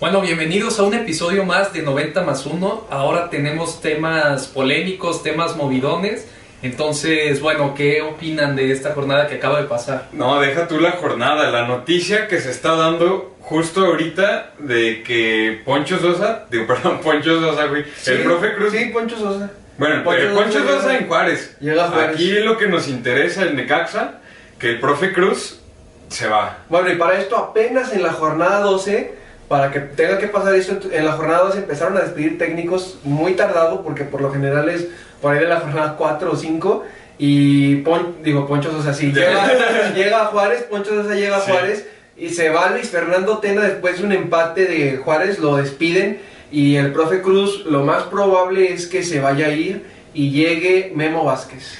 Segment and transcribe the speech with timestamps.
[0.00, 2.88] Bueno, bienvenidos a un episodio más de 90 más 1.
[2.90, 6.26] Ahora tenemos temas polémicos, temas movidones.
[6.62, 10.08] Entonces, bueno, ¿qué opinan de esta jornada que acaba de pasar?
[10.12, 15.62] No, deja tú la jornada, la noticia que se está dando justo ahorita de que
[15.64, 18.72] Poncho Sosa, digo, perdón, Poncho Sosa, güey, el profe Cruz.
[18.72, 19.50] Sí, Poncho Sosa.
[19.78, 21.56] Bueno, Poncho eh, Poncho, Sosa en Juárez.
[21.60, 22.14] llega a Juárez.
[22.14, 24.20] Aquí lo que nos interesa, el Necaxa,
[24.58, 25.60] que el profe Cruz
[26.08, 26.58] se va.
[26.68, 29.23] Bueno, y para esto apenas en la jornada 12,
[29.54, 33.34] para que tenga que pasar esto, en la jornada 12 empezaron a despedir técnicos muy
[33.34, 34.88] tardado, porque por lo general es
[35.22, 36.84] por ahí de la jornada 4 o 5.
[37.18, 41.52] Y Pon- digo, Poncho Sosa sí, llega, llega a Juárez, Poncho Sosa llega a Sí.
[41.52, 41.86] Juárez
[42.16, 46.18] y se va Luis Fernando Tena después de un empate de Juárez, lo despiden
[46.50, 50.90] y el profe Cruz lo más probable es que se vaya a ir y llegue
[50.96, 51.78] Memo Vázquez.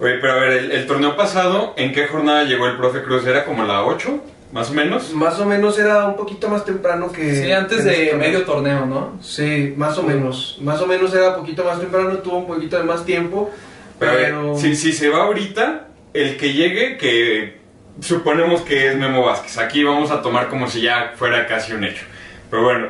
[0.00, 3.24] Oye, pero a ver, el, el torneo pasado, ¿en qué jornada llegó el profe Cruz?
[3.24, 4.20] ¿Era como la 8?
[4.54, 5.12] ¿Más o menos?
[5.12, 7.42] Más o menos era un poquito más temprano que...
[7.42, 8.18] Sí, antes este de torneo.
[8.28, 9.18] medio torneo, ¿no?
[9.20, 10.58] Sí, más o menos.
[10.60, 13.50] Más o menos era un poquito más temprano, tuvo un poquito de más tiempo.
[13.98, 17.58] Pero, a si, si se va ahorita, el que llegue, que
[18.00, 19.58] suponemos que es Memo Vázquez.
[19.58, 22.04] Aquí vamos a tomar como si ya fuera casi un hecho.
[22.48, 22.88] Pero bueno,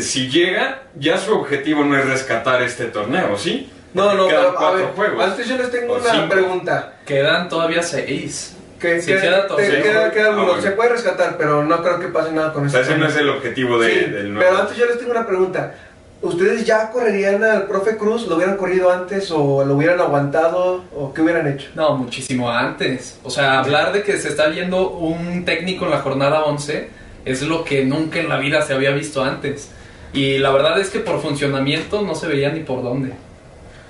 [0.00, 3.70] si llega, ya su objetivo no es rescatar este torneo, ¿sí?
[3.92, 5.24] No, no, Quedan pero a cuatro ver, juegos.
[5.24, 6.28] antes yo les tengo O una cinco.
[6.30, 6.94] pregunta.
[7.04, 8.56] Quedan todavía seis.
[8.82, 9.82] Que, Sí, que- queda te- torneo.
[9.82, 10.60] queda, queda Ah, bueno.
[10.60, 12.72] Se puede rescatar, pero no creo que pase nada con eso.
[12.76, 14.48] sea, ese no es el objetivo de- Sí, del nuevo.
[14.50, 15.74] Pero antes yo les tengo una pregunta.
[16.20, 18.26] ¿Ustedes ya correrían al profe Cruz?
[18.28, 20.84] ¿Lo hubieran corrido antes o lo hubieran aguantado?
[20.94, 21.68] ¿O qué hubieran hecho?
[21.74, 23.18] No, muchísimo antes.
[23.24, 26.90] O sea, hablar de que se está viendo un técnico en la jornada 11
[27.24, 29.70] es lo que nunca en la vida se había visto antes.
[30.12, 33.12] Y la verdad es que por funcionamiento no se veía ni por dónde.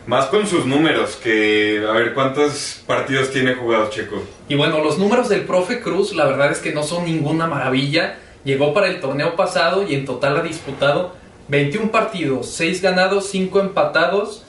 [0.06, 4.22] Más con sus números, que a ver cuántos partidos tiene jugados Checo.
[4.48, 8.18] Y bueno, los números del profe Cruz, la verdad es que no son ninguna maravilla.
[8.44, 11.14] Llegó para el torneo pasado y en total ha disputado
[11.48, 14.42] 21 partidos, 6 ganados, 5 empatados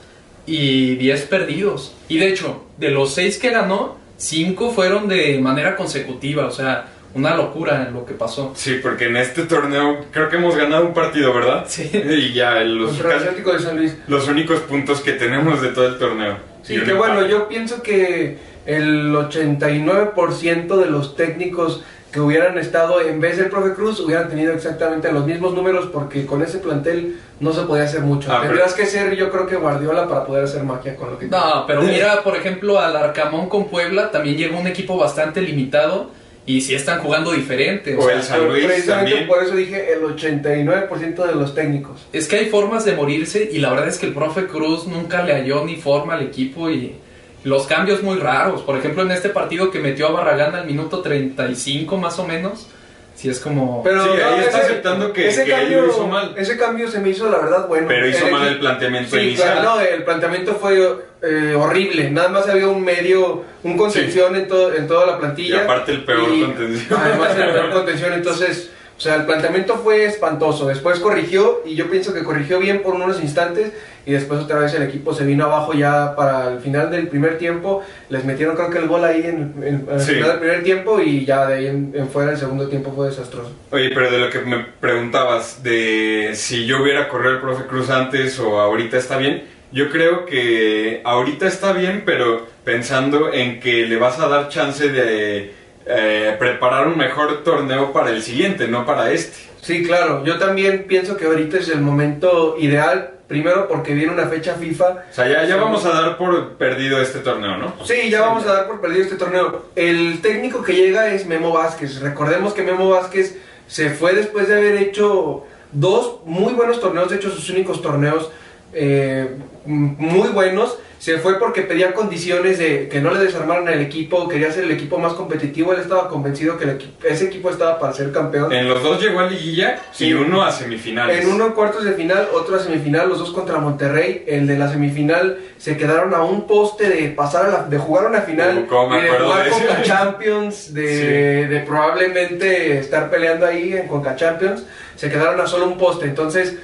[0.48, 1.94] y 10 perdidos.
[2.08, 6.48] Y de hecho, de los 6 que ganó, 5 fueron de manera consecutiva.
[6.48, 8.54] O sea, una locura lo que pasó.
[8.56, 11.66] Sí, porque en este torneo creo que hemos ganado un partido, ¿verdad?
[11.68, 11.90] Sí.
[11.94, 13.96] Y ya los, Contra el Atlético de San Luis.
[14.08, 16.38] los únicos puntos que tenemos de todo el torneo.
[16.64, 23.20] Sí, que bueno, yo pienso que el 89% de los técnicos que hubieran estado en
[23.20, 27.52] vez del profe Cruz hubieran tenido exactamente los mismos números porque con ese plantel no
[27.54, 28.32] se podía hacer mucho.
[28.32, 31.18] Ah, pero- Tendrías que ser, yo creo que Guardiola para poder hacer magia con lo
[31.18, 35.42] que No, pero mira, por ejemplo, al Arcamón con Puebla también llegó un equipo bastante
[35.42, 36.12] limitado
[36.46, 37.96] y sí están jugando diferente.
[37.96, 39.28] O O sea, el San Pero Luis precisamente también.
[39.28, 42.02] por eso dije el 89% de los técnicos.
[42.12, 45.24] Es que hay formas de morirse y la verdad es que el profe Cruz nunca
[45.24, 46.96] le halló ni forma al equipo y
[47.44, 48.62] los cambios muy raros.
[48.62, 52.68] Por ejemplo, en este partido que metió a Barragán al minuto 35 más o menos,
[53.16, 53.84] si es como...
[53.84, 56.34] Pero Sí, ahí está ese- aceptando que- ese que él cambio, lo hizo mal.
[56.38, 57.88] Ese cambio se me hizo la verdad bueno.
[57.88, 59.52] Pero hizo mal equi- el planteamiento Sí, inicial.
[59.54, 60.78] claro, no, el planteamiento fue
[61.22, 62.10] eh, horrible.
[62.12, 65.64] Nada más había un medio, un contención en, todo, en toda la Y plantilla.
[65.64, 67.00] aparte el peor Y contención.
[67.02, 68.72] Además el peor contención, entonces,
[69.04, 70.68] sea, el planteamiento fue espantoso.
[70.68, 73.74] Después corrigió y yo pienso que corrigió bien por unos instantes
[74.06, 77.38] y después otra vez el equipo se vino abajo ya para el final del primer
[77.38, 77.84] tiempo.
[78.10, 80.14] Les metieron creo que el gol ahí en, en- al Sí.
[80.14, 83.08] final del primer tiempo y ya de ahí en, en fuera el segundo tiempo fue
[83.10, 83.52] desastroso.
[83.72, 87.90] Oye, pero de lo que me preguntabas, de si yo hubiera corrido el profe Cruz
[87.90, 93.86] antes o ahorita está bien, yo creo que ahorita está bien, pero pensando en que
[93.88, 95.52] le vas a dar chance de
[95.86, 99.38] eh, preparar un mejor torneo para el siguiente, no para este.
[99.62, 100.24] Sí, claro.
[100.26, 103.12] Yo también pienso que ahorita es el momento ideal.
[103.28, 104.90] Primero porque viene una fecha FIFA.
[105.10, 107.74] O sea, ya, ya vamos a dar por perdido este torneo, ¿no?
[107.84, 109.66] Sí, ya vamos a dar por perdido este torneo.
[109.76, 112.02] El técnico que llega es Memo Vázquez.
[112.02, 117.16] Recordemos que Memo Vázquez se fue después de haber hecho dos muy buenos torneos, de
[117.16, 118.30] hecho sus únicos torneos
[118.74, 119.28] eh,
[119.66, 120.78] muy buenos.
[121.00, 124.72] Se fue porque pedía condiciones de que no le desarmaran el equipo, quería ser el
[124.72, 125.74] equipo más competitivo.
[125.74, 128.54] Él estaba convencido que el equi- ese equipo estaba para ser campeón.
[128.54, 130.06] En los dos llegó a liguilla Sí.
[130.08, 131.26] y uno a semifinales.
[131.26, 134.24] En uno cuartos de final, otro a semifinal, los dos contra Monterrey.
[134.28, 138.06] El de la semifinal se quedaron a un poste de pasar a la, de jugar
[138.06, 139.50] una final y de jugar.
[139.50, 144.64] Conca Champions, de, de probablemente estar peleando ahí en Conca Champions.
[144.96, 146.06] Se quedaron a solo un poste.
[146.06, 146.56] Entonces,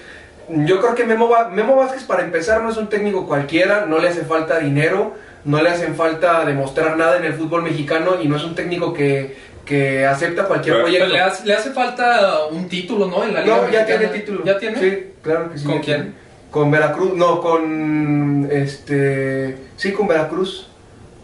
[0.49, 4.09] yo creo que Memo, Memo Vázquez, para empezar, no es un técnico cualquiera, no le
[4.09, 5.13] hace falta dinero,
[5.45, 8.93] no le hacen falta demostrar nada en el fútbol mexicano y no es un técnico
[8.93, 11.09] que, que acepta cualquier Pero- proyecto.
[11.13, 13.23] Le, hace, le hace falta un título, ¿no?
[13.23, 13.99] En la Liga No, ya Mexicana.
[13.99, 14.43] tiene título.
[14.45, 14.79] ¿Ya tiene?
[14.79, 15.65] Sí, claro que sí.
[15.65, 16.15] ¿Con quién?
[16.51, 20.67] Con Veracruz, no, con este, sí, con Veracruz.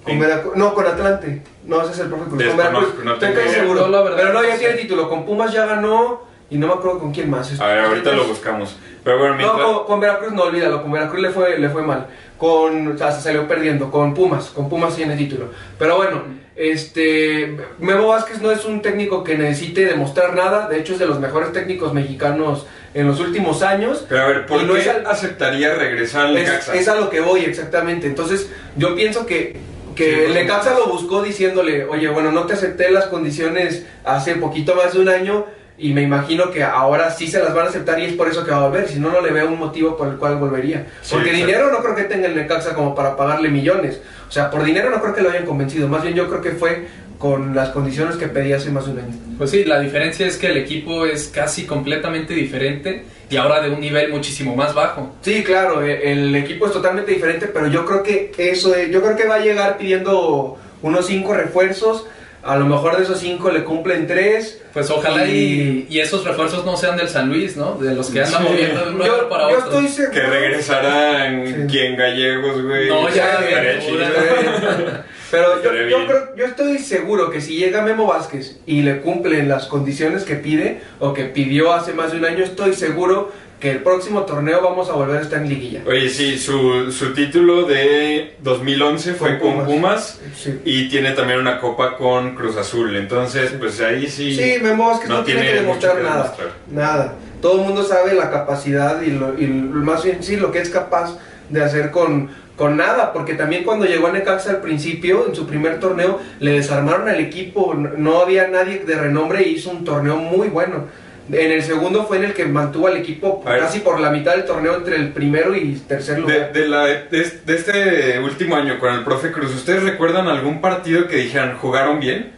[0.04, 0.19] Con.
[0.19, 1.42] Veracruz, no, con Atlante.
[1.66, 2.44] No, ese es el profe Cruz.
[2.44, 2.94] Con Veracruz.
[3.04, 3.60] no Estoy casi idea.
[3.62, 3.88] seguro.
[4.16, 5.10] Pero no, no ya tiene título.
[5.10, 7.59] Con Pumas ya ganó y no me acuerdo con quién más.
[7.59, 8.75] A ver, ahorita lo buscamos.
[9.03, 9.59] Pero bueno, mientras...
[9.59, 12.07] No, con, con Veracruz no, olvídalo, con Veracruz le fue, le fue mal.
[12.38, 15.50] Con, o sea, se salió perdiendo, con Pumas, con Pumas tiene título.
[15.80, 16.24] Pero bueno,
[16.56, 21.06] este, Memo Vázquez no es un técnico que necesite demostrar nada, de hecho es de
[21.06, 24.06] los mejores técnicos mexicanos en los últimos años.
[24.09, 26.75] Pero a ver, ¿por Y no qué es al- aceptaría regresar al Es, Necaxa?
[26.75, 28.07] es a lo que voy, exactamente.
[28.07, 29.57] Entonces, yo pienso que,
[29.95, 34.36] que Sí, pues, Necaxa lo buscó diciéndole, oye, bueno, no te acepté las condiciones hace
[34.36, 35.45] poquito más de un año
[35.77, 38.45] y me imagino que ahora sí se las van a aceptar y es por eso
[38.45, 38.88] que va a volver.
[38.88, 40.88] Si no, no le veo un motivo por el cual volvería.
[41.01, 41.48] Sí, Porque exacto.
[41.48, 44.00] dinero no creo que tenga el Necaxa como para pagarle millones.
[44.27, 45.88] O sea, por dinero no creo que lo hayan convencido.
[45.88, 46.88] Más bien yo creo que fue
[47.18, 49.13] con las condiciones que pedía hace más de un año.
[49.38, 53.69] Pues sí, la diferencia es que el equipo es casi completamente diferente y ahora de
[53.69, 55.16] un nivel muchísimo más bajo.
[55.21, 59.01] Sí, claro, e- el equipo es totalmente diferente, pero yo creo que eso, es- yo
[59.01, 62.06] creo que va a llegar pidiendo unos cinco refuerzos.
[62.45, 64.62] A lo mejor de esos cinco le cumplen tres.
[64.71, 67.75] Pues ojalá y, Y- y esos refuerzos no sean del San Luis, ¿no?
[67.75, 68.50] De los que andan Sí.
[68.51, 69.69] moviendo de un lugar Yo, para yo otro.
[69.71, 70.12] estoy seguro.
[70.13, 71.53] Que regresarán Sí.
[71.71, 72.88] quien gallegos, güey.
[72.88, 73.39] No, ya.
[75.31, 79.50] Pero yo, yo creo, yo estoy seguro que si llega Memo Vázquez y le cumplen
[79.50, 83.31] las condiciones que pide o que pidió hace más de un año, estoy seguro
[83.65, 85.81] que el próximo torneo vamos a volver a estar en liguilla.
[85.88, 90.59] Oye, sí, su, su título de 2011 fue Con con Pumas Sí.
[90.63, 92.95] y tiene también una copa con Cruz Azul.
[92.95, 94.35] Entonces, pues ahí sí.
[94.35, 96.21] Sí, Memo Vázquez no, no tiene, tiene que demostrar que nada.
[96.21, 96.50] demostrar.
[96.71, 97.13] Nada.
[97.41, 100.69] Todo el mundo sabe la capacidad y, lo, y más bien sí lo que es
[100.69, 101.18] capaz
[101.50, 103.13] de hacer con, con nada.
[103.13, 107.19] Porque también cuando llegó a Necaxa al principio, en su primer torneo, le desarmaron al
[107.19, 107.73] equipo.
[107.73, 110.85] No, no había nadie de renombre y hizo un torneo muy bueno.
[111.31, 114.45] En el segundo fue en el que mantuvo al equipo casi por la mitad del
[114.45, 116.54] torneo entre el primero y tercer De, lugar.
[116.54, 121.07] de la, de, de este último año con el profe Cruz, ¿ustedes recuerdan algún partido
[121.07, 122.34] que dijeran jugaron bien?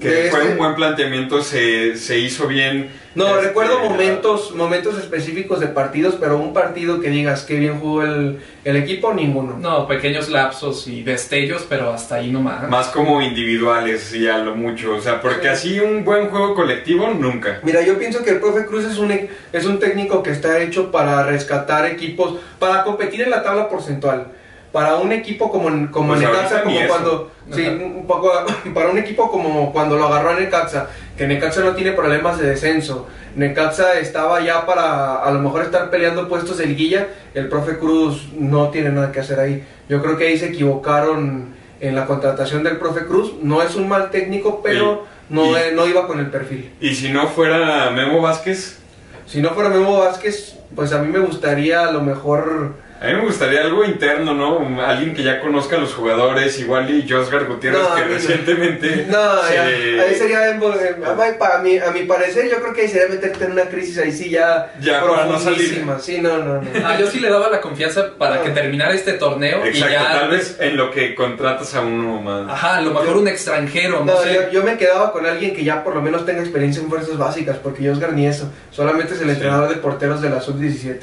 [0.00, 2.90] Que De fue este- un buen planteamiento, se, se hizo bien.
[3.14, 7.78] No, este, recuerdo momentos, momentos específicos de partidos, pero un partido que digas que bien
[7.78, 9.56] jugó el, el equipo, ninguno.
[9.56, 12.68] No, pequeños lapsos y destellos, pero hasta ahí nomás.
[12.68, 17.08] Más como individuales y a lo mucho, o sea, porque así un buen juego colectivo
[17.10, 17.60] nunca.
[17.62, 20.58] Mira, yo pienso que el profe Cruz es un, e- es un técnico que está
[20.60, 24.26] hecho para rescatar equipos, para competir en la tabla porcentual.
[24.74, 26.88] Para un equipo como, como Pues Necaxa, como eso.
[26.88, 27.30] cuando.
[27.52, 27.76] Sí, Ajá.
[27.76, 28.32] un poco.
[28.74, 32.48] Para un equipo como cuando lo agarró a Necaxa, que Necaxa no tiene problemas de
[32.48, 33.06] descenso.
[33.36, 37.06] Necaxa estaba ya para a lo mejor estar peleando puestos de liguilla.
[37.34, 39.64] El profe Cruz no tiene nada que hacer ahí.
[39.88, 43.34] Yo creo que ahí se equivocaron en la contratación del profe Cruz.
[43.42, 46.72] No es un mal técnico, pero no, y- eh, no iba con el perfil.
[46.80, 48.80] Y si no fuera Memo Vázquez,
[49.26, 52.82] Si no fuera Memo Vázquez, pues a mí me gustaría a lo mejor...
[53.04, 54.82] a mí me gustaría algo interno, ¿no?
[54.84, 58.06] Alguien que ya conozca a los jugadores, igual y Josgar Gutiérrez, No, que no.
[58.08, 59.06] recientemente...
[59.08, 60.50] No, se- ya, ahí sería...
[60.50, 63.44] en- en- a mi- para mí, a mi parecer, yo creo que ahí sería meterte
[63.44, 64.72] en una crisis ahí sí ya...
[64.80, 65.58] Ya, para no salir.
[65.58, 65.98] profundísima.
[65.98, 66.70] Sí, no, no, no.
[66.84, 68.42] Ah, yo sí le daba la confianza para Ah.
[68.42, 70.20] que terminara este torneo Exacto, y ya.
[70.20, 72.50] tal vez en lo que contratas a uno más.
[72.50, 74.34] Ajá, a lo mejor un extranjero, no, No, sé.
[74.34, 77.16] yo, yo me quedaba con alguien que ya por lo menos tenga experiencia en fuerzas
[77.18, 78.50] básicas, porque Oscar ni eso.
[78.70, 79.32] Solamente es el Sí.
[79.34, 81.00] entrenador de porteros de la sub-17.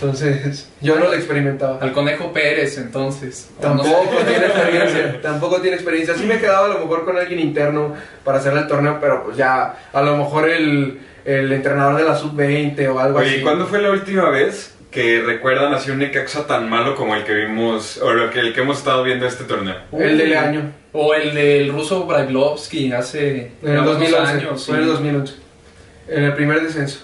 [0.00, 1.78] Entonces, yo no lo experimentaba.
[1.80, 3.50] Al Conejo Pérez, entonces.
[3.62, 3.82] o no.
[3.82, 6.14] Tampoco tiene experiencia, tampoco tiene experiencia.
[6.14, 9.36] Sí me quedaba a lo mejor con alguien interno para hacer el torneo, pero pues
[9.36, 13.38] ya, a lo mejor el, el entrenador de la sub-20 o algo Oye, así.
[13.38, 17.22] ¿y ¿cuándo fue la última vez que recuerdan así un Necaxa tan malo como el
[17.24, 19.76] que vimos, o lo que, el que hemos estado viendo este torneo?
[19.92, 24.32] El del año, O el del ruso Brailovsky hace en el ya unos 2011.
[24.32, 24.66] años.
[24.66, 24.92] fue en el sí.
[24.94, 25.34] 2011.
[26.08, 27.00] En el primer descenso.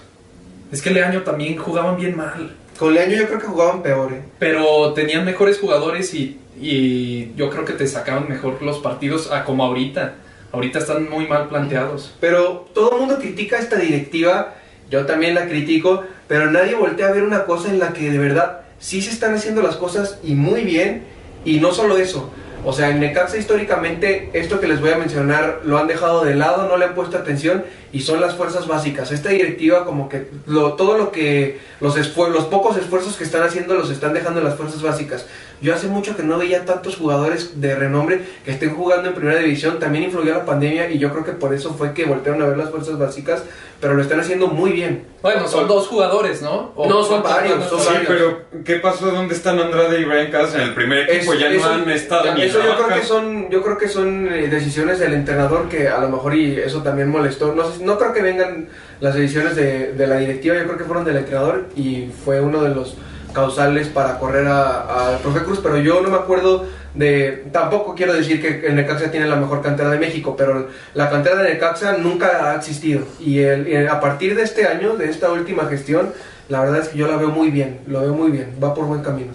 [0.69, 2.51] Es que el año también jugaban bien mal.
[2.77, 4.21] Con Leaño yo creo que jugaban peor, ¿eh?
[4.37, 9.43] Pero tenían mejores jugadores y, y yo creo que te sacaban mejor los partidos a
[9.43, 10.15] como ahorita.
[10.51, 12.15] Ahorita están muy mal planteados.
[12.19, 14.55] Pero todo el mundo critica esta directiva,
[14.89, 18.17] yo también la critico, pero nadie voltea a ver una cosa en la que de
[18.17, 21.03] verdad sí se están haciendo las cosas y muy bien,
[21.45, 22.31] y no solo eso.
[22.65, 26.35] O sea, en Necaxa históricamente esto que les voy a mencionar lo han dejado de
[26.35, 29.11] lado, no le han puesto atención y son las fuerzas básicas.
[29.11, 33.75] Esta directiva como que lo- todo lo que los, los pocos esfuerzos que están haciendo
[33.75, 35.27] los están dejando en las fuerzas básicas.
[35.59, 39.39] Yo hace mucho que no veía tantos jugadores de renombre que estén jugando en primera
[39.39, 39.79] división.
[39.79, 42.57] También influyó la pandemia y yo creo que por eso fue que voltearon a ver
[42.57, 43.43] las fuerzas básicas,
[43.81, 45.05] pero lo están haciendo muy bien.
[45.23, 46.71] Bueno, son dos jugadores, ¿no?
[46.75, 48.05] ¿O No, son varios, son Sí, varios.
[48.07, 49.07] pero ¿qué pasó?
[49.07, 51.33] ¿Dónde están Andrade y Brian Casas en el primer equipo?
[51.33, 53.63] Es- ya eso- no han estado ya- ni en Eso yo creo que son, yo
[53.63, 57.53] creo que son eh, decisiones del entrenador que a lo mejor y eso también molestó.
[57.55, 58.67] No, sé- no creo que vengan
[59.01, 62.61] las decisiones de, de la directiva, yo creo que fueron del entrenador y fue uno
[62.63, 62.95] de los
[63.33, 68.41] causales para correr al profe Cruz, pero yo no me acuerdo de tampoco quiero decir
[68.41, 72.51] que el Necaxa tiene la mejor cantera de México, pero la cantera de Necaxa nunca
[72.51, 76.11] ha existido y el- a partir de este año, de esta última gestión,
[76.49, 78.85] la verdad es que yo la veo muy bien, lo veo muy bien, va por
[78.85, 79.33] buen camino.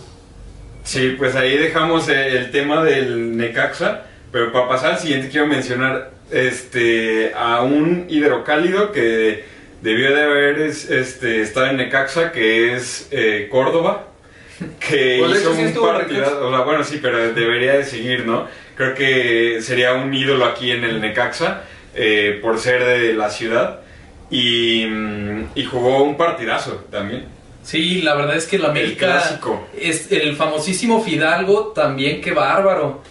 [0.83, 5.47] Sí, pues ahí dejamos eh, el tema del Necaxa, pero para pasar al siguiente quiero
[5.47, 9.45] mencionar este a un hidrocálido que
[9.83, 14.07] debió de haber es- este estado en Necaxa, que es eh, Córdoba,
[14.81, 16.45] que Pues hizo sí un estuvo en partidazo, Necaxa.
[16.47, 18.47] o sea, bueno sí, pero debería de seguir, ¿no?
[18.77, 21.63] Creo que sería un ídolo aquí en el Necaxa
[21.95, 23.81] eh, por ser de la ciudad
[24.31, 27.27] y, mm, y jugó un partidazo también.
[27.63, 29.69] Sí, la verdad es que el América clásico.
[29.79, 33.03] es el famosísimo Fidalgo también, qué bárbaro.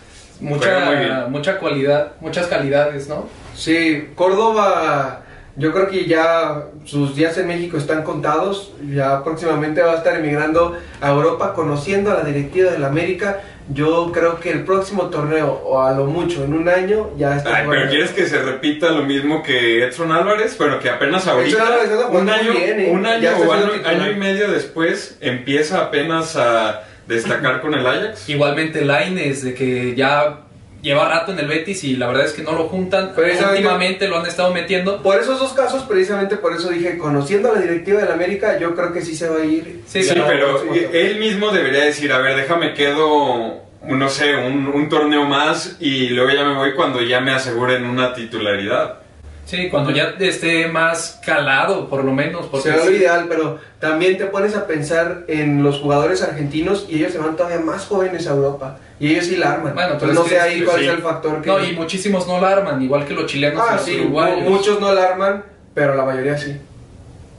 [0.41, 3.29] Mucha, mucha cualidad, muchas calidades, ¿no?
[3.55, 5.20] Sí, Córdoba,
[5.57, 8.71] yo creo que ya sus días en México están contados.
[8.89, 13.41] Ya próximamente va a estar emigrando a Europa, conociendo a la directiva del América.
[13.73, 17.57] Yo creo que el próximo torneo, o a lo mucho en un año, ya está.
[17.57, 17.89] Ay, pero.
[17.89, 20.57] ¿quieres que se repita lo mismo que Edson Álvarez?
[20.57, 22.89] Bueno, que apenas ahorita, un año, bien, ¿eh?
[22.91, 28.29] un año Ya o año y medio después empieza apenas a destacar con el Ajax.
[28.29, 30.41] Igualmente Laines, de que ya
[30.81, 33.11] lleva rato en el Betis y la verdad es que no lo juntan.
[33.51, 35.01] Últimamente lo han estado metiendo.
[35.03, 38.75] Por esos dos casos, precisamente por eso dije, conociendo a la directiva del América, yo
[38.75, 39.81] creo que sí se va a ir.
[39.85, 40.61] Sí, Sí, pero-
[40.93, 46.09] él mismo debería decir, a ver, déjame quedo, no sé, un, un torneo más y
[46.09, 48.99] luego ya me voy cuando ya me aseguren una titularidad.
[49.45, 52.45] Sí, cuando ya esté más calado, por lo menos.
[52.45, 56.85] Porque Será lo sí, ideal, pero también te pones a pensar en los jugadores argentinos
[56.87, 58.77] y ellos se van todavía más jóvenes a Europa.
[58.99, 59.73] Y ellos sí la arman.
[59.73, 60.85] Bueno, pero Entonces, no sé que- ahí cuál sí.
[60.87, 61.47] es el factor que...
[61.49, 64.49] No, y muchísimos no la arman, igual que los chilenos y Ah, los sí, uruguayos.
[64.49, 65.43] muchos no la arman,
[65.73, 66.51] pero la mayoría sí.
[66.51, 66.57] La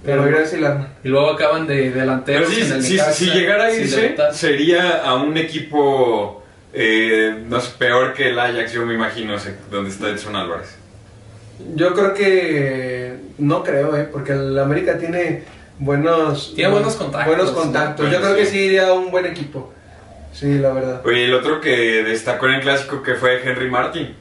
[0.04, 0.88] Pero- mayoría sí la arman.
[1.04, 4.16] Y luego acaban de Pero delanteros sí, en el sí, Necaxa, si llegara a irse,
[4.32, 6.42] sería a un equipo,
[6.74, 9.36] eh, no sé, peor que el Ajax, yo me imagino,
[9.70, 10.76] donde está Edson Álvarez.
[11.74, 13.14] Yo creo que...
[13.38, 14.08] No creo, ¿eh?
[14.10, 15.42] Porque el América tiene
[15.78, 16.52] buenos...
[16.54, 17.58] Tiene buenos contactos, Buenos ¿no?
[17.60, 18.06] contactos.
[18.06, 18.52] Bueno, Yo creo que sí.
[18.52, 19.72] sí iría a un buen equipo.
[20.32, 21.02] Sí, la verdad.
[21.04, 24.14] Oye, el otro que destacó en el clásico que fue Henry Martin.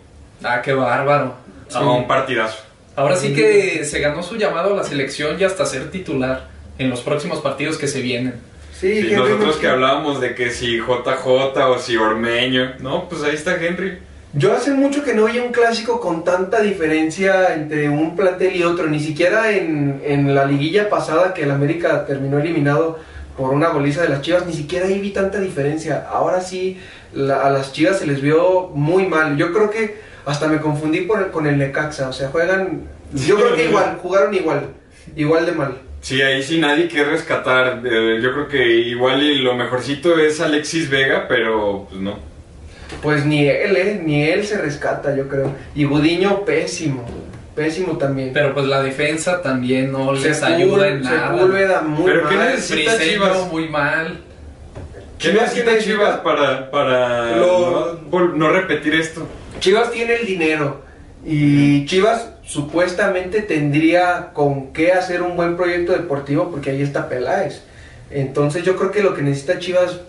[0.43, 1.35] Ah, qué bárbaro.
[1.73, 2.57] a un partidazo.
[2.95, 6.47] Ahora sí que se ganó su llamado a la selección y hasta ser titular
[6.77, 8.35] en los próximos partidos que se vienen.
[8.77, 9.61] Sí, Y Henry nosotros Martin.
[9.61, 13.99] que hablábamos de que si JJ o si Ormeño, no, pues ahí está Henry.
[14.33, 18.63] Yo hace mucho que no veía un clásico con tanta diferencia entre un plantel y
[18.63, 18.87] otro.
[18.87, 22.97] Ni siquiera en, en la liguilla pasada que el América terminó eliminado
[23.37, 26.05] por una goliza de las Chivas, ni siquiera ahí vi tanta diferencia.
[26.09, 26.77] Ahora sí,
[27.13, 29.35] la- a las Chivas se les vio muy mal.
[29.35, 32.07] Yo creo que hasta me confundí por el- con el Necaxa.
[32.07, 32.83] O sea, juegan...
[33.13, 34.67] Yo creo que igual, jugaron igual.
[35.15, 35.77] Igual de mal.
[35.99, 37.81] Sí, ahí sí nadie que rescatar.
[37.85, 42.30] Eh, yo creo que igual y lo mejorcito es Alexis Vega, pero pues no.
[43.01, 44.01] Pues ni él, ¿eh?
[44.03, 45.51] Ni él se rescata, yo creo.
[45.75, 47.05] Y Gudiño, pésimo.
[47.55, 48.31] Pésimo también.
[48.33, 51.31] Pero pues la defensa también no les Sepul- ayuda en nada.
[51.35, 52.49] Sepúlveda muy Pero ¿qué mal.
[52.55, 53.51] necesita Briseño Chivas?
[53.51, 54.19] muy mal.
[55.19, 59.27] ¿Qué Chivas necesita tiene- Chivas para, para Lo- no, vol- no repetir esto?
[59.59, 60.81] Chivas tiene el dinero
[61.25, 67.61] y Chivas supuestamente tendría con qué hacer un buen proyecto deportivo porque ahí está Peláez.
[68.09, 69.99] Entonces yo creo que lo que necesita Chivas,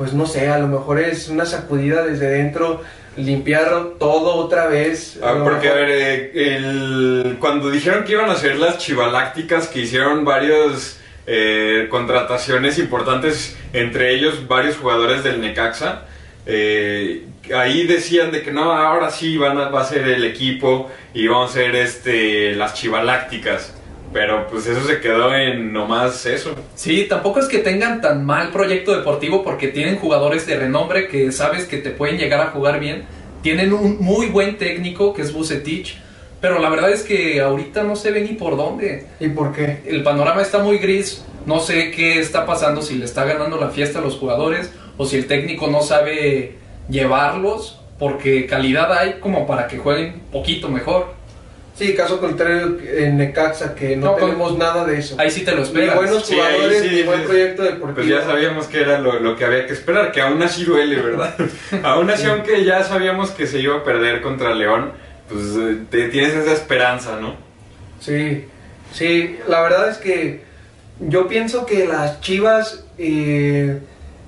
[0.00, 2.80] pues no sé, a lo mejor es una sacudida desde dentro,
[3.18, 5.18] limpiar todo otra vez.
[5.22, 9.80] Ah, porque, a ver, eh, el- cuando dijeron que iban a hacer las chivalácticas, que
[9.80, 16.06] hicieron varios eh, contrataciones importantes, entre ellos varios jugadores del Necaxa,
[16.46, 20.90] eh, ahí decían de que no, ahora sí van a, va a ser el equipo
[21.12, 23.74] y vamos a ser este, las chivalácticas.
[24.12, 26.54] Pero pues eso se quedó en nomás eso.
[26.74, 31.30] Sí, tampoco es que tengan tan mal proyecto deportivo porque tienen jugadores de renombre que
[31.30, 33.04] sabes que te pueden llegar a jugar bien.
[33.42, 35.96] Tienen un muy buen técnico que es Bucetich,
[36.40, 39.06] pero la verdad es que ahorita no se ve ni por dónde.
[39.20, 39.82] ¿Y por qué?
[39.86, 43.68] El panorama está muy gris, no sé qué está pasando, si le está ganando la
[43.68, 46.56] fiesta a los jugadores o si el técnico no sabe
[46.88, 51.14] llevarlos, porque calidad hay como para que jueguen poquito mejor.
[51.76, 55.14] Sí, caso contrario en Necaxa, que no, No, con- tenemos nada de eso.
[55.18, 55.94] Ahí sí te lo Ni esperas.
[55.96, 57.94] buenos Sí, ahí jugadores, sí ni buen proyecto deportivo.
[57.94, 60.96] Pues ya sabíamos que era lo, lo que había que esperar, que aún así duele,
[61.00, 61.34] ¿verdad?
[61.82, 64.92] aún así, aunque ya sabíamos que se iba a perder contra León,
[65.30, 67.34] pues eh, te, tienes esa esperanza, ¿no?
[68.00, 68.44] Sí,
[68.92, 70.42] sí, la verdad es que
[70.98, 73.78] yo pienso que las Chivas eh,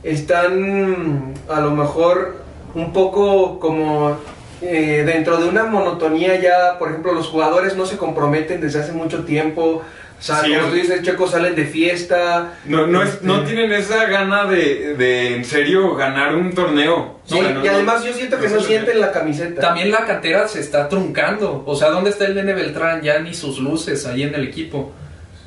[0.02, 2.36] están a lo mejor
[2.74, 4.18] un poco como
[4.62, 8.92] eh, dentro de una monotonía ya, por ejemplo, los jugadores no se comprometen desde hace
[8.92, 9.82] mucho tiempo,
[10.18, 12.52] O sea, Sí, como tú dices, Checo salen de fiesta.
[12.66, 17.18] No, no, es, Este, no tienen esa gana de, de en serio ganar un torneo.
[17.26, 19.60] Sí, O sea, no- y además yo siento que no sienten la camiseta.
[19.60, 21.64] También la cantera se está truncando.
[21.66, 23.02] O sea, ¿dónde está el Nene Beltrán?
[23.02, 24.92] Ya ni sus luces ahí en el equipo.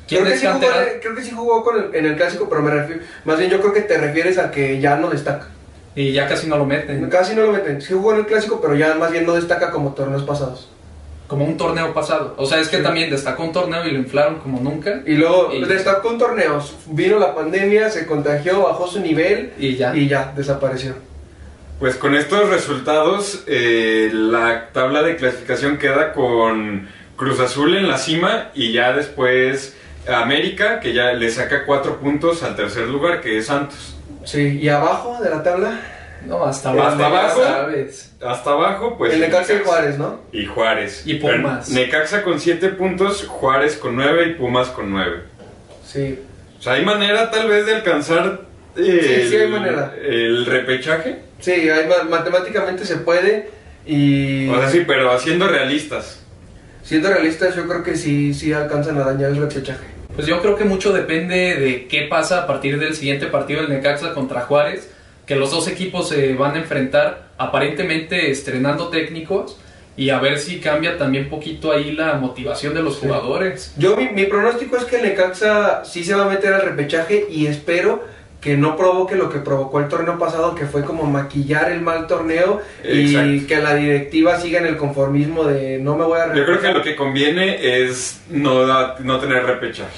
[0.06, 0.66] ¿Quién Creo que, sí jugó,
[1.00, 3.00] creo que sí jugó con el- en el clásico, pero me refiero.
[3.24, 5.46] Más bien, yo creo que te refieres a que ya no destaca.
[5.96, 7.08] Y ya casi no lo meten.
[7.10, 7.80] Casi no lo meten.
[7.82, 10.68] Sí jugó en el clásico, pero ya más bien no destaca como torneos pasados.
[11.26, 12.34] Como un torneo pasado.
[12.36, 12.82] O sea, es que Sí.
[12.84, 15.02] también destacó un torneo y lo inflaron como nunca.
[15.06, 16.74] Y luego Y- destacó en torneos.
[16.86, 19.96] Vino la pandemia, se contagió, bajó su nivel Y ya.
[19.96, 20.94] y ya desapareció.
[21.80, 27.98] Pues con estos resultados, eh, la tabla de clasificación queda con Cruz Azul en la
[27.98, 29.74] cima y ya después
[30.08, 33.95] América, que ya le saca cuatro puntos al tercer lugar, que es Santos.
[34.26, 35.80] Sí, y abajo de la tabla,
[36.26, 36.96] No, hasta abajo.
[38.26, 39.14] Hasta abajo, pues.
[39.14, 40.20] el Necaxa y Juárez, ¿no?
[40.32, 41.02] Y Juárez.
[41.06, 41.68] Y Pumas.
[41.70, 45.22] Necaxa con siete puntos, Juárez con nueve y Pumas con nueve.
[45.86, 46.18] Sí.
[46.58, 48.40] O sea, hay manera tal vez de alcanzar
[48.76, 49.94] eh, Sí, sí hay el- manera.
[50.02, 51.20] el repechaje.
[51.38, 53.50] Sí, hay ma- matemáticamente se puede
[53.86, 56.20] y O sea, sí, pero haciendo realistas.
[56.82, 59.86] siendo realistas yo creo que sí, sí alcanzan a dañar el repechaje.
[60.16, 63.70] Pues yo creo que mucho depende de qué pasa a partir del siguiente partido del
[63.70, 64.90] Necaxa contra Juárez,
[65.26, 69.58] que los dos equipos se van a enfrentar aparentemente estrenando técnicos
[69.94, 73.74] y a ver si cambia también poquito ahí la motivación de los jugadores.
[73.76, 77.26] Yo mi, mi pronóstico es que el Necaxa sí se va a meter al repechaje
[77.30, 78.02] y espero
[78.40, 82.06] que no provoque lo que provocó el torneo pasado, que fue como maquillar el mal
[82.06, 83.46] torneo y Exacto.
[83.48, 86.72] que la directiva siga en el conformismo de no me voy a Yo creo que
[86.72, 89.90] lo que conviene es no, da- no tener repechaje.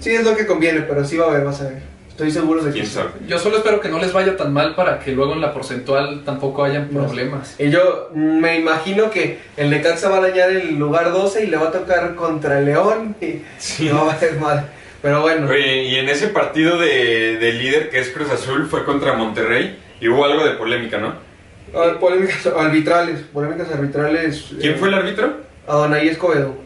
[0.00, 1.98] Sí es lo que conviene, pero sí va a haber, vas a ver.
[2.10, 2.98] Estoy seguro de que ¿Quién sí.
[3.28, 6.22] Yo solo espero que no les vaya tan mal para que luego en la porcentual
[6.24, 7.06] tampoco hayan No.
[7.06, 7.54] problemas.
[7.60, 11.56] Y yo me imagino que el Necaxa va a dañar el lugar 12 y le
[11.56, 13.88] va a tocar contra el León y Sí.
[13.88, 14.68] no va a ser mal.
[15.02, 18.84] Pero bueno, Oye, y en ese partido de, de líder que es Cruz Azul fue
[18.84, 21.14] contra Monterrey y hubo algo de polémica, ¿no?
[21.74, 24.46] ah, polémicas arbitrales, polémicas arbitrales.
[24.60, 25.36] ¿Quién eh, fue el árbitro?
[25.68, 26.56] Adonai Escobedo.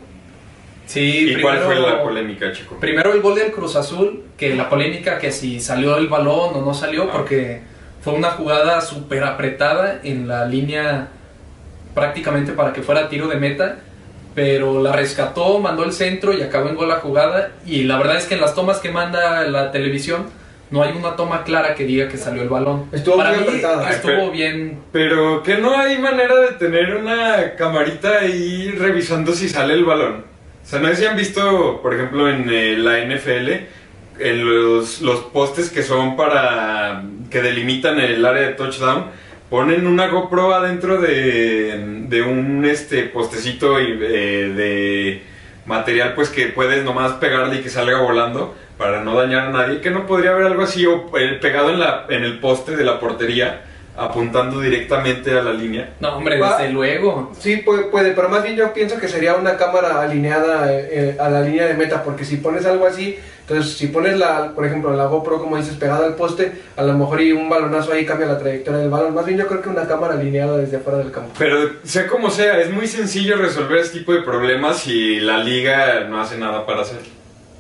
[0.86, 2.76] Sí, ¿Y cuál fue primero- la polémica, chico?
[2.80, 6.62] Primero el gol del Cruz Azul, que la polémica que si salió el balón o
[6.64, 7.12] no salió, Ah.
[7.12, 7.60] porque
[8.02, 11.08] fue una jugada súper apretada en la línea
[11.94, 13.78] prácticamente para que fuera tiro de meta,
[14.34, 17.52] pero la rescató, mandó el centro y acabó en gol la jugada.
[17.66, 20.26] Y la verdad es que en las tomas que manda la televisión
[20.70, 22.86] no hay una toma clara que diga que salió el balón.
[22.92, 23.90] Estuvo para muy mí apretada.
[23.90, 24.78] estuvo Pero- bien.
[24.90, 30.24] Pero que no hay manera de tener una camarita ahí revisando si sale el balón.
[30.64, 33.50] O sea, no sé si han visto, por ejemplo, en eh, la NFL,
[34.18, 34.44] en
[34.78, 39.06] los, los postes que son para que delimitan el área de touchdown,
[39.52, 45.22] ponen una GoPro adentro de, de un este postecito y, eh, de
[45.66, 49.82] material pues que puedes nomás pegarle y que salga volando para no dañar a nadie,
[49.82, 52.82] que no podría haber algo así o eh, pegado en, la, en el poste de
[52.82, 53.60] la portería
[53.94, 55.90] apuntando directamente a la línea.
[56.00, 57.30] No, hombre, Va- desde luego.
[57.38, 61.16] Sí, puede, puede, pero más bien yo pienso que sería una cámara alineada eh, eh,
[61.20, 64.64] a la línea de meta, porque si pones algo así, entonces si pones la, por
[64.64, 68.06] ejemplo, la GoPro, como dices, pegada al poste, a lo mejor y un balonazo ahí
[68.06, 69.14] cambia la trayectoria del balón.
[69.14, 71.30] Más bien yo creo que una cámara alineada desde afuera del campo.
[71.38, 76.04] Pero sea como sea, es muy sencillo resolver este tipo de problemas si la liga
[76.08, 77.08] no hace nada para hacerlo.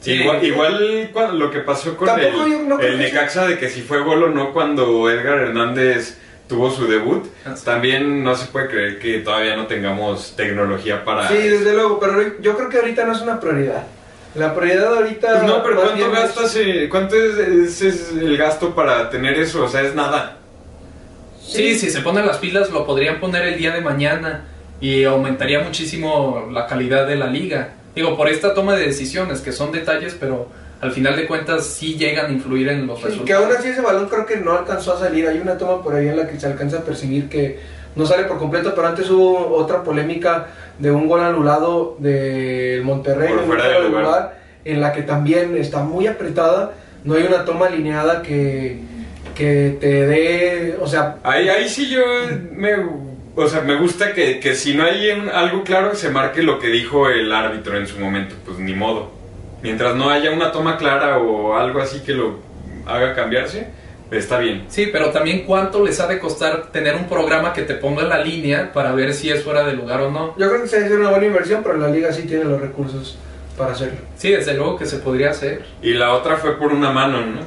[0.00, 0.14] Sí.
[0.14, 3.82] igual igual cuando, lo que pasó con Tampoco el, no el Necaxa de que si
[3.82, 6.18] fue gol o no cuando Edgar Hernández
[6.48, 11.28] tuvo su debut, Ah, también no se puede creer que todavía no tengamos tecnología para...
[11.28, 13.84] Sí, desde luego, pero yo creo que ahorita no es una prioridad.
[14.34, 15.32] La prioridad ahorita...
[15.40, 16.56] Pues no, pero ¿cuánto bien es- gastas?
[16.56, 19.64] eh, ¿Cuánto es, es- es el gasto para tener eso?
[19.64, 20.38] O sea, es nada.
[21.42, 24.44] Sí, si se ponen las pilas lo podrían poner el día de mañana
[24.80, 27.74] y aumentaría muchísimo la calidad de la liga.
[27.94, 30.48] Digo, por esta toma de decisiones, que son detalles, pero
[30.80, 33.26] al final de cuentas sí llegan a influir en los Sí, resultados.
[33.26, 35.28] que aún así ese balón creo que no alcanzó a salir.
[35.28, 37.60] Hay una toma por ahí en la que se alcanza a percibir que
[37.96, 40.46] no sale por completo, pero antes hubo otra polémica
[40.78, 44.02] de un gol anulado del Monterrey Por en fuera de lugar.
[44.04, 46.72] lugar, en la que también está muy apretada.
[47.04, 48.78] No hay una toma alineada que,
[49.34, 52.00] que te dé, o sea, Ahí, ahí sí yo
[52.52, 52.70] me,
[53.34, 56.58] o sea, me gusta que, que si no hay un- algo claro se marque lo
[56.60, 59.10] que dijo el árbitro en su momento, pues ni modo.
[59.62, 62.36] Mientras no haya una toma clara o algo así que lo
[62.86, 63.66] haga cambiarse,
[64.12, 64.64] está bien.
[64.68, 68.08] Sí, pero también cuánto les ha de costar tener un programa que te ponga en
[68.10, 70.34] la línea para ver si es fuera de lugar o no.
[70.38, 73.16] yo creo que se hace una buena inversión, pero la liga sí tiene los recursos
[73.56, 73.98] para hacerlo.
[74.16, 75.62] Sí, desde luego que se podría hacer.
[75.82, 77.40] Y la otra fue por una mano, ¿no?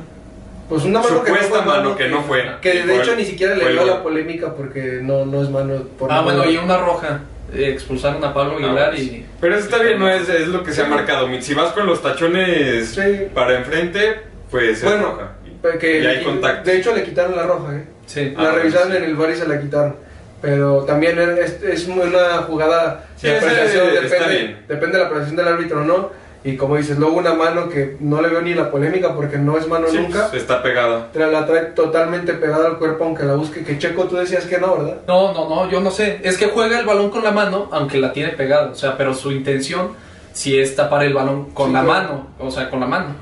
[0.70, 2.44] Pues una mano que no Supuesta fue mano que no fue.
[2.62, 5.50] Que de fue hecho el- ni siquiera le dio la polémica porque no, no es
[5.50, 7.20] mano por Ah, bueno, y una roja.
[7.54, 9.24] eh, expulsaron a Pablo Aguilar Ah, y...
[9.40, 11.28] Pero eso está bien, no es, es lo que se ha marcado.
[11.42, 13.28] Si vas con los tachones Sí.
[13.36, 15.32] para enfrente, pues es Bueno, roja.
[15.62, 16.70] Porque Y hay contacto.
[16.70, 17.84] de hecho le quitaron la roja, ¿eh?
[18.06, 18.34] Sí.
[18.38, 18.98] Ah, la bueno, revisaron sí.
[18.98, 19.96] en el bar y se la quitaron.
[20.42, 25.36] Pero también es, es una jugada Sí, de ese apreciación, depende, depende de la apreciación
[25.38, 26.26] del árbitro o no.
[26.44, 29.58] Y como dices, luego una mano que no le veo ni la polémica porque no
[29.58, 30.28] es mano Sí, nunca.
[30.30, 31.08] pues, está pegada.
[31.16, 33.64] La trae totalmente pegada al cuerpo aunque la busque.
[33.64, 34.98] Que Checo tú decías que no, ¿verdad?
[35.08, 36.20] No, no, no, yo no sé.
[36.22, 38.70] Es que juega el balón con la mano, aunque la tiene pegada.
[38.70, 39.94] O sea, pero su intención
[40.36, 42.28] sí es tapar el balón con Sí, la mano.
[42.38, 43.16] O sea, con la mano.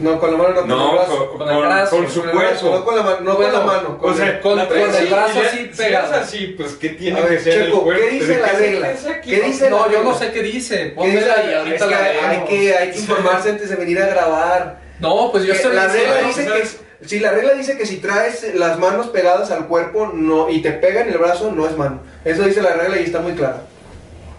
[0.00, 1.28] No, con la mano no, con No, el brazo.
[1.30, 2.84] con, con el brazo, con su Con brazo, no cuerpo.
[2.84, 3.98] con la mano, no con la mano.
[3.98, 4.66] Con O sea, el- con- el
[5.08, 6.06] brazo así si pegado.
[6.06, 8.02] es así, pues ¿qué tiene ver, que ser Checo, el cuerpo?
[8.04, 8.88] ¿qué dice ¿De la regla?
[9.70, 10.76] No, la yo no sé qué dice.
[10.76, 14.00] ¿Qué dice Pónmela la- y ahorita la hay, que hay que informarse antes de venir
[14.00, 14.80] a grabar.
[15.00, 16.46] No, pues yo estoy la diciendo- regla dice
[17.00, 20.60] que si la regla dice que si traes las manos pegadas al cuerpo no y
[20.62, 22.00] te pega en el brazo no es mano.
[22.24, 23.62] Eso dice la regla y está muy clara.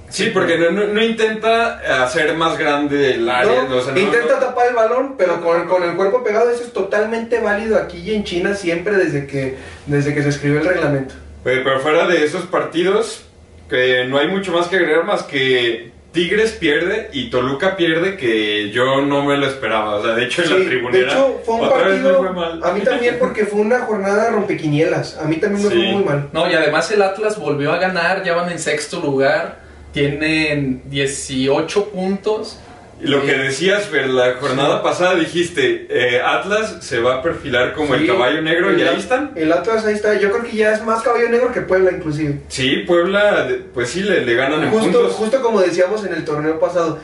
[0.09, 3.63] Sí, porque no, no, no intenta hacer más grande el área.
[3.63, 6.49] No, o sea, no- intenta no- tapar el balón, pero con, con el cuerpo pegado
[6.49, 10.59] eso es totalmente válido aquí y en China siempre desde que desde que se escribió
[10.61, 11.15] el reglamento.
[11.43, 13.23] Pero, pero fuera de esos partidos,
[13.69, 18.71] que no hay mucho más que agregar más que Tigres pierde y Toluca pierde, que
[18.71, 19.97] yo no me lo esperaba.
[19.97, 22.61] O sea, de hecho en Sí, la de tribunera hecho fue un partido fue mal.
[22.63, 25.17] a mí también porque fue una jornada rompequinielas.
[25.17, 25.75] A mí también me Sí.
[25.83, 26.29] fue muy mal.
[26.33, 29.59] No, y además el Atlas volvió a ganar, ya van en sexto lugar,
[29.93, 32.59] tienen 18 puntos.
[33.01, 37.73] Lo que Eh, decías, Fer, la jornada pasada dijiste, eh, Atlas se va a perfilar
[37.73, 39.31] como el caballo negro y ahí están.
[39.35, 40.19] El Atlas ahí está.
[40.19, 42.41] Yo creo que ya es más caballo negro que Puebla inclusive.
[42.49, 46.25] Sí, Puebla, pues sí, le, le ganan en Justo, puntos justo como decíamos en el
[46.25, 46.99] torneo pasado.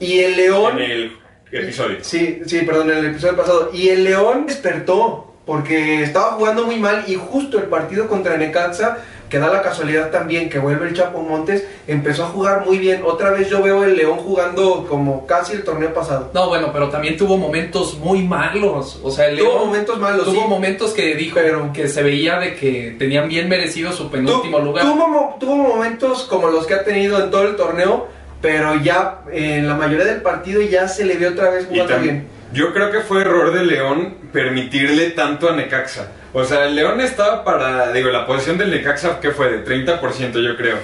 [0.00, 0.80] Y el León.
[0.80, 1.12] en el
[1.52, 1.98] episodio.
[2.02, 3.70] Sí, sí, perdón, en el episodio pasado.
[3.72, 8.98] Y el León despertó porque estaba jugando muy mal y justo el partido contra Necaxa,
[9.28, 13.02] que da la casualidad también que vuelve el Chapo Montes, empezó a jugar muy bien.
[13.04, 16.30] Otra vez yo veo el León jugando como casi el torneo pasado.
[16.32, 19.00] No, bueno, pero también tuvo momentos muy malos.
[19.02, 20.48] O sea, el Tuvo León momentos malos, tuvo sí.
[20.48, 24.64] momentos que dijo Pero- que se veía de que tenían bien merecido su penúltimo Tu-
[24.64, 24.84] lugar.
[24.84, 28.08] Tuvo, mo- tuvo momentos como los que ha tenido en todo el torneo,
[28.40, 32.28] pero ya en la mayoría del partido ya se le vio otra vez jugando bien.
[32.52, 36.12] Yo creo que fue error de León permitirle tanto a Necaxa.
[36.38, 39.48] O sea, el León estaba para, digo, la posición del Necaxa, ¿qué fue?
[39.50, 40.76] De 30% yo creo.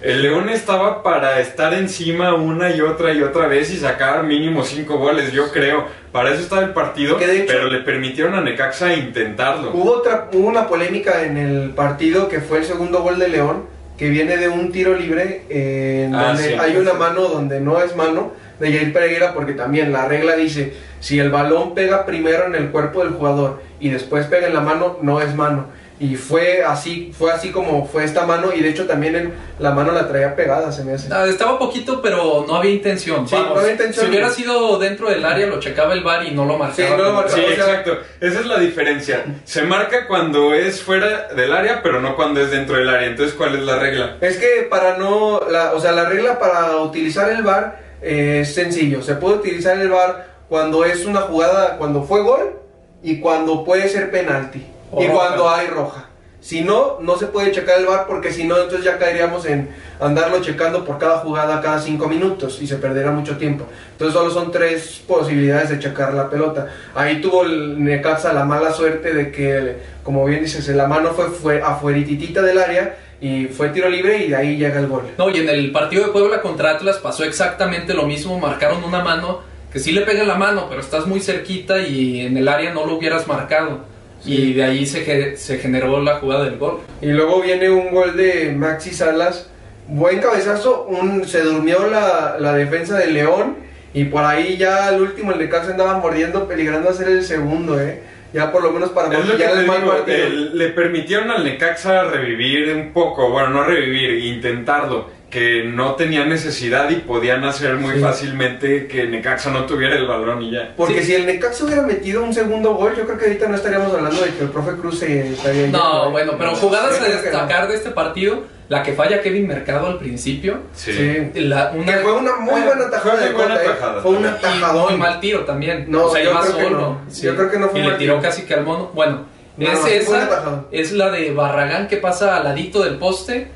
[0.00, 4.62] El León estaba para estar encima una y otra y otra vez y sacar mínimo
[4.62, 5.84] 5 goles, yo creo.
[6.12, 9.72] Para eso estaba el partido, Que hecho- pero le permitieron a Necaxa intentarlo.
[9.74, 13.64] Hubo, otra, hubo una polémica en el partido que fue el segundo gol de León,
[13.98, 16.54] que viene de un tiro libre eh, en Ah, donde sí.
[16.54, 20.72] hay una mano donde no es mano de Jair Pereira, porque también la regla dice,
[21.00, 24.60] si el balón pega primero en el cuerpo del jugador y después pega en la
[24.60, 25.66] mano, no es mano.
[26.02, 29.72] Y fue así, fue así como fue esta mano, y de hecho también en- la
[29.72, 31.12] mano la traía pegada, se me hace.
[31.12, 33.28] Ah, Estaba poquito, pero no había intención.
[33.28, 34.06] Sí, Vamos, no había intención.
[34.06, 36.88] Si hubiera sido dentro del área, lo checaba el bar y no lo marcaba.
[36.88, 37.36] Sí, no lo marcaba.
[37.36, 37.98] Sí, O sea- exacto.
[38.18, 39.24] Esa es la diferencia.
[39.44, 43.06] Se marca cuando es fuera del área, pero no cuando es dentro del área.
[43.08, 44.16] Entonces, ¿cuál es la regla?
[44.22, 48.54] Es que para no, la, o sea, la regla para utilizar el VAR eh, es
[48.54, 49.02] sencillo.
[49.02, 52.54] Se puede utilizar el VAR cuando es una jugada, cuando fue gol
[53.02, 55.18] y cuando puede ser penalti O y roja.
[55.18, 56.06] cuando hay roja.
[56.42, 59.68] Si no, no se puede checar el VAR porque si no, entonces ya caeríamos en
[60.00, 63.66] andarlo checando por cada jugada cada cinco minutos y se perderá mucho tiempo.
[63.92, 66.68] Entonces solo son tres posibilidades de checar la pelota.
[66.94, 71.26] Ahí tuvo el Necaxa la mala suerte de que, como bien dices, la mano fue,
[71.28, 75.10] fue afuerititita del área y fue tiro libre y de ahí llega el gol.
[75.18, 78.38] No, y en el partido de Puebla contra Atlas pasó exactamente lo mismo.
[78.40, 82.36] Marcaron una mano que sí le pega la mano, pero estás muy cerquita y en
[82.36, 83.84] el área no lo hubieras marcado.
[84.24, 86.80] Y de ahí se, se generó la jugada del gol.
[87.00, 89.48] Y luego viene un gol de Maxi Salas.
[89.88, 93.56] Buen cabezazo, un, se durmió la, la defensa de León
[93.94, 98.02] y por ahí ya al último el Necaxa andaba mordiendo, peligrando hacer el segundo, ¿eh?
[98.32, 100.16] Ya por lo menos para Es lo que el mal digo, partido.
[100.26, 106.24] el- le permitieron al Necaxa revivir un poco, bueno, no revivir, intentarlo, que no tenía
[106.24, 108.00] necesidad y podían hacer muy Sí.
[108.00, 110.74] fácilmente que Necaxa no tuviera el balón y ya.
[110.76, 111.06] Porque Sí.
[111.08, 114.20] si el Necaxa hubiera metido un segundo gol, yo creo que ahorita no estaríamos hablando
[114.20, 117.08] de que el profe Cruz se estaría No, bueno, pero jugadas a no.
[117.14, 120.58] destacar de este partido, la que falla Kevin Mercado al principio.
[120.74, 121.30] Sí.
[121.34, 123.68] La, una, Que fue una muy Ah, buena tajada fue de muy buena Cota, ¿eh?
[123.74, 124.02] tajada.
[124.02, 124.90] Fue un y atajadón.
[124.90, 125.84] muy mal tiro también.
[125.88, 126.78] No, o sea, yo iba creo que solo.
[126.80, 127.00] no.
[127.22, 128.20] Yo creo que no fue Y le tiró tiro.
[128.22, 128.90] casi que al mono.
[128.94, 133.48] Bueno, No, es esa, es la de Barragán que pasa al ladito del poste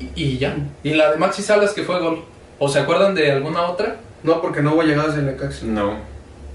[0.00, 0.56] y, y ya.
[0.82, 2.24] Y la de Maxi Salas que fue gol.
[2.58, 3.96] ¿O se acuerdan de alguna otra?
[4.22, 5.66] No, porque no hubo llegadas del Necaxa.
[5.66, 5.98] No,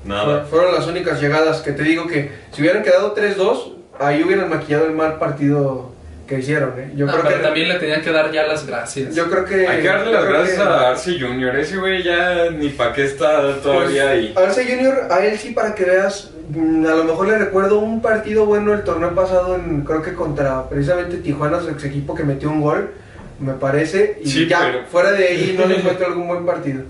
[0.03, 0.45] Fue- nada.
[0.49, 4.85] Fueron las únicas llegadas que te digo que si hubieran quedado 3-2, ahí hubieran maquillado
[4.85, 5.91] el mal partido
[6.25, 6.91] que hicieron, ¿eh?
[6.95, 9.15] Yo No, creo pero que también le tenían que dar ya las gracias.
[9.15, 11.55] yo creo que Hay que darle las gracias que- a Arce Junior.
[11.55, 14.31] Ese güey ya ni pa' qué está todavía ahí.
[14.33, 17.79] Pues, Arce Junior, a él sí para que veas, mm, a lo mejor le recuerdo
[17.79, 22.13] un partido bueno el torneo pasado, en, creo que contra precisamente Tijuana, su ex equipo
[22.15, 22.91] que metió un gol,
[23.39, 26.83] me parece, y Sí, ya, pero- fuera de ahí no le encuentro algún buen partido.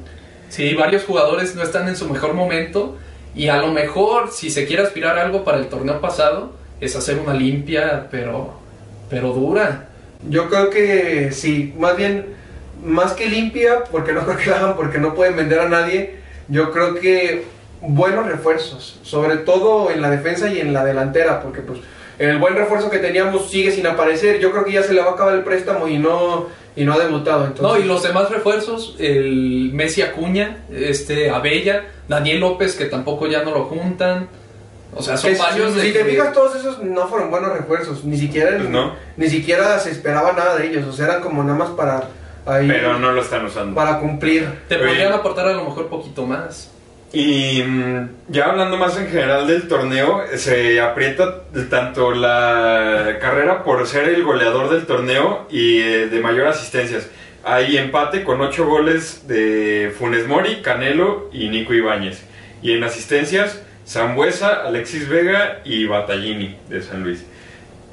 [0.50, 2.98] Sí, varios jugadores no están en su mejor momento
[3.36, 6.96] y a lo mejor si se quiere aspirar a algo para el torneo pasado es
[6.96, 8.58] hacer una limpia, pero
[9.10, 9.88] pero dura.
[10.28, 12.26] Yo creo que sí, más bien,
[12.84, 16.16] más que limpia, porque no creo que la hagan porque no pueden vender a nadie,
[16.48, 17.44] yo creo que
[17.82, 21.80] buenos refuerzos, sobre todo en la defensa y en la delantera, porque pues
[22.20, 25.08] el buen refuerzo que teníamos sigue sin aparecer, yo creo que ya se le va
[25.12, 27.46] a acabar el préstamo y no, y no ha debutado.
[27.46, 33.28] Entonces, No, y los demás refuerzos, el Messi Acuña, este Abella, Daniel López que tampoco
[33.28, 34.28] ya no lo juntan.
[34.96, 37.54] O sea, son si- varios de si te que- fijas, todos esos no fueron buenos
[37.54, 38.94] refuerzos, ni siquiera, Pues no.
[39.18, 42.10] ni siquiera se esperaba nada de ellos, o sea, eran como nada más para,
[42.46, 43.76] ahí, Pero no lo están usando.
[43.76, 44.50] para cumplir.
[44.68, 46.72] te podrían aportar a lo mejor poquito más.
[47.12, 53.88] Y mm, ya hablando más en general del torneo, se aprieta tanto la carrera por
[53.88, 57.10] ser el goleador del torneo y eh, de mayor asistencias.
[57.44, 62.24] Hay empate con 8 goles de Funes Mori, Canelo y Nico Ibáñez.
[62.62, 67.26] Y en asistencias, Zambuesa, Alexis Vega y Battaglini de San Luis.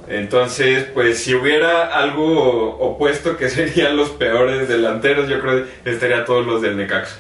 [0.08, 6.24] Entonces, pues si hubiera algo opuesto que serían los peores delanteros, yo creo que estaría
[6.24, 7.16] todos los del Necaxa.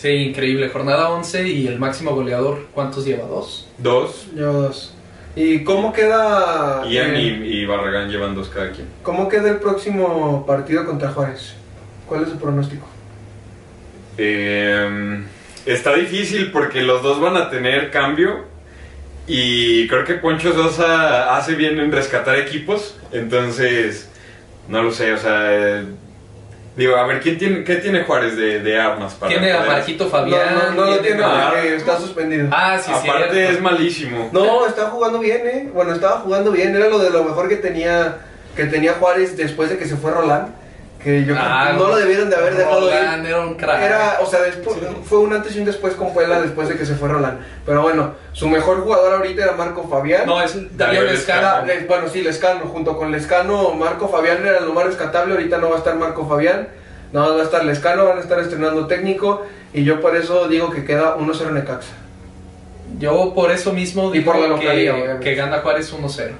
[0.00, 0.68] Sí, increíble.
[0.68, 3.26] Jornada 11 y el máximo goleador, ¿cuántos lleva?
[3.26, 3.66] ¿Dos?
[3.78, 4.94] Dos, Yo dos.
[5.34, 8.86] ¿Y cómo queda Ian eh, y, y Barragán llevan dos cada quien.
[9.02, 11.54] cómo queda el próximo partido contra Juárez?
[12.08, 12.86] ¿Cuál es su pronóstico?
[14.16, 15.20] Eh,
[15.66, 18.44] está difícil porque los dos van a tener cambio
[19.26, 24.08] y creo que Poncho Sosa hace bien en rescatar equipos, entonces
[24.68, 25.84] no lo sé, o sea, eh,
[26.78, 29.72] digo, a ver, ¿quién tiene, ¿qué tiene Juárez de, de armas para Tiene a poder-
[29.72, 30.54] Marquito No, Fabián.
[30.54, 32.48] no, no lo tiene porque está suspendido.
[32.50, 33.52] Ah, sí, Aparte cierto.
[33.52, 34.30] es malísimo.
[34.32, 35.68] No, está jugando bien, ¿eh?
[35.74, 36.74] Bueno, estaba jugando bien.
[36.74, 38.18] Era lo de lo mejor que tenía
[38.56, 40.48] que tenía Juárez después de que se fue Roland.
[41.02, 43.30] Que yo creo Ah, que no lo debieron de haber dejado Roland ir.
[43.30, 43.82] era un crack.
[43.82, 46.84] Era, o sea, después, fue un antes y un después con Puebla después de que
[46.84, 47.38] se fue Roland.
[47.64, 50.26] Pero bueno, su mejor jugador ahorita era Marco Fabián.
[50.26, 51.46] No, es Darío Lescano.
[51.46, 55.58] Ah, Le- bueno, sí, Lescano, junto con Lescano, Marco Fabián era lo más rescatable, ahorita
[55.58, 56.68] no va a estar Marco Fabián,
[57.12, 60.70] no va a estar Lescano, van a estar estrenando técnico, y yo por eso digo
[60.70, 61.92] que queda 1-0 Necaxa.
[62.98, 65.24] Yo por eso mismo Y digo por la que, localía, obviamente.
[65.24, 66.32] que gana Juárez 1-0.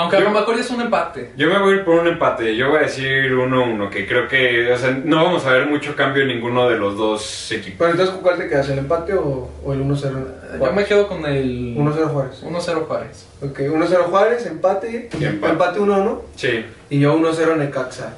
[0.00, 1.32] Aunque a Yo- lo mejor es un empate.
[1.36, 4.26] Yo me voy a ir por un empate, yo voy a decir 1-1, que creo
[4.28, 7.76] que, o sea, no vamos a ver mucho cambio en ninguno de los dos equipos.
[7.78, 10.26] Pero entonces, ¿cuál te quedas, el empate o, o el 1-0?
[10.60, 12.42] Yo me quedo con el 1-0 Juárez.
[12.42, 13.26] 1-0 Juárez.
[13.42, 15.52] Ok, 1-0 Juárez, empate, Y empate.
[15.52, 16.64] empate 1-1, Sí.
[16.88, 18.14] y yo 1-0 Necaxa.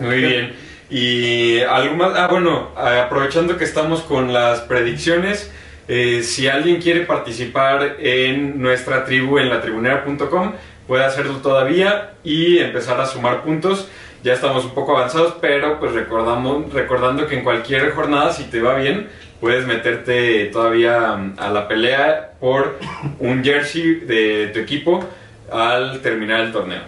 [0.00, 0.56] Muy bien.
[0.90, 5.50] Y algo más, ah bueno, eh, aprovechando que estamos con las predicciones,
[5.88, 10.52] eh, si alguien quiere participar en nuestra tribu en latribunera.com,
[10.86, 13.88] puede hacerlo todavía y empezar a sumar puntos.
[14.22, 18.60] Ya estamos un poco avanzados, pero pues recordamos, recordando que en cualquier jornada, si te
[18.60, 19.08] va bien,
[19.40, 22.78] puedes meterte todavía mm, a la pelea por
[23.20, 25.04] un jersey de tu equipo
[25.52, 26.82] al terminar el torneo.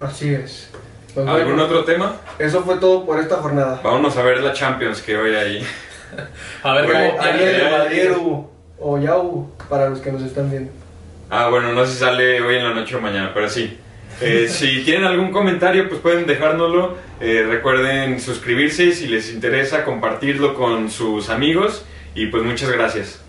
[0.00, 0.70] Así es.
[1.14, 2.16] Pues ¿Algún bueno, otro tema?
[2.38, 3.80] Eso fue todo por esta jornada.
[3.82, 5.66] Vámonos a ver la Champions que hoy hay.
[6.62, 7.64] A ver Bueno, cómo Ayer pierde.
[7.64, 10.70] de Madrid hubo, o ya hubo, para los que nos están viendo.
[11.30, 13.78] Ah, bueno, no sé si sale hoy en la noche o mañana, pero sí.
[14.20, 16.96] Eh, si tienen algún comentario, pues pueden dejárnoslo.
[17.20, 21.84] Eh, recuerden suscribirse si les interesa, compartirlo con sus amigos.
[22.14, 23.22] Y pues muchas gracias.